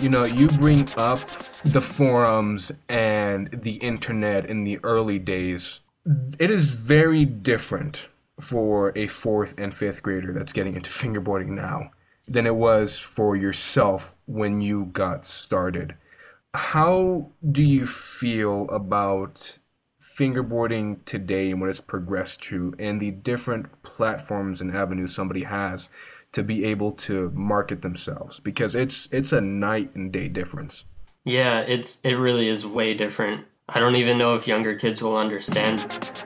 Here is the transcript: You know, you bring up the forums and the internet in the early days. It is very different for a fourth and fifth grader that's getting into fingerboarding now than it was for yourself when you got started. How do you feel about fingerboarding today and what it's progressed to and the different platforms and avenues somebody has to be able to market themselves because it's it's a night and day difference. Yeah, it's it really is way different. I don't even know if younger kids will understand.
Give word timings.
You 0.00 0.08
know, 0.08 0.24
you 0.24 0.48
bring 0.48 0.88
up 0.96 1.20
the 1.64 1.80
forums 1.80 2.72
and 2.88 3.48
the 3.52 3.74
internet 3.74 4.50
in 4.50 4.64
the 4.64 4.80
early 4.82 5.20
days. 5.20 5.80
It 6.40 6.50
is 6.50 6.74
very 6.74 7.24
different 7.24 8.08
for 8.40 8.92
a 8.96 9.06
fourth 9.06 9.54
and 9.58 9.72
fifth 9.72 10.02
grader 10.02 10.32
that's 10.32 10.52
getting 10.52 10.74
into 10.74 10.90
fingerboarding 10.90 11.50
now 11.50 11.92
than 12.26 12.46
it 12.46 12.56
was 12.56 12.98
for 12.98 13.36
yourself 13.36 14.16
when 14.26 14.60
you 14.60 14.86
got 14.86 15.24
started. 15.24 15.94
How 16.54 17.30
do 17.50 17.62
you 17.62 17.86
feel 17.86 18.68
about 18.70 19.58
fingerboarding 20.16 21.04
today 21.04 21.50
and 21.50 21.60
what 21.60 21.70
it's 21.70 21.80
progressed 21.80 22.42
to 22.42 22.74
and 22.78 23.00
the 23.00 23.10
different 23.10 23.82
platforms 23.82 24.60
and 24.60 24.70
avenues 24.74 25.14
somebody 25.14 25.44
has 25.44 25.88
to 26.32 26.42
be 26.42 26.64
able 26.64 26.92
to 26.92 27.30
market 27.30 27.82
themselves 27.82 28.40
because 28.40 28.74
it's 28.74 29.08
it's 29.12 29.32
a 29.32 29.40
night 29.40 29.94
and 29.94 30.12
day 30.12 30.28
difference. 30.28 30.84
Yeah, 31.24 31.60
it's 31.60 31.98
it 32.02 32.14
really 32.14 32.48
is 32.48 32.66
way 32.66 32.94
different. 32.94 33.46
I 33.68 33.78
don't 33.78 33.96
even 33.96 34.18
know 34.18 34.34
if 34.34 34.48
younger 34.48 34.74
kids 34.74 35.02
will 35.02 35.16
understand. 35.16 36.21